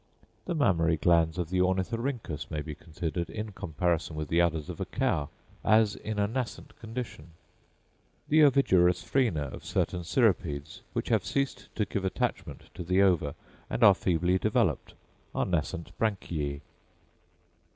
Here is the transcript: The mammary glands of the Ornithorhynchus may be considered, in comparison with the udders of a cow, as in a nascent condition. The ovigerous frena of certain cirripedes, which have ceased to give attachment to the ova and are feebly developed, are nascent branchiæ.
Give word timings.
The 0.45 0.55
mammary 0.55 0.97
glands 0.97 1.37
of 1.37 1.51
the 1.51 1.59
Ornithorhynchus 1.61 2.49
may 2.49 2.61
be 2.61 2.73
considered, 2.73 3.29
in 3.29 3.51
comparison 3.51 4.15
with 4.15 4.29
the 4.29 4.41
udders 4.41 4.67
of 4.67 4.81
a 4.81 4.85
cow, 4.85 5.29
as 5.63 5.95
in 5.95 6.17
a 6.17 6.25
nascent 6.27 6.73
condition. 6.79 7.33
The 8.27 8.41
ovigerous 8.41 9.03
frena 9.03 9.53
of 9.53 9.63
certain 9.63 10.01
cirripedes, 10.01 10.81
which 10.93 11.09
have 11.09 11.23
ceased 11.23 11.69
to 11.75 11.85
give 11.85 12.03
attachment 12.03 12.71
to 12.73 12.83
the 12.83 13.03
ova 13.03 13.35
and 13.69 13.83
are 13.83 13.93
feebly 13.93 14.39
developed, 14.39 14.95
are 15.35 15.45
nascent 15.45 15.91
branchiæ. 15.99 16.61